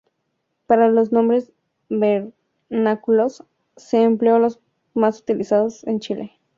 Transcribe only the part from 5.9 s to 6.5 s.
Chile.